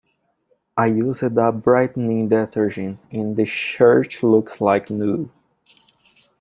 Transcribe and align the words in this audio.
I 0.75 0.87
used 0.87 1.21
a 1.21 1.51
brightening 1.51 2.27
detergent 2.29 2.97
and 3.11 3.35
the 3.35 3.45
shirt 3.45 4.23
looks 4.23 4.59
like 4.59 4.89
new. 4.89 5.29